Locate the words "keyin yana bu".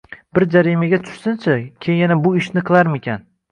1.87-2.35